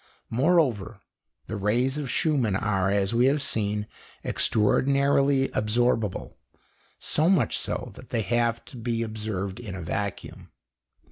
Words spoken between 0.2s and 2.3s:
Moreover, the rays of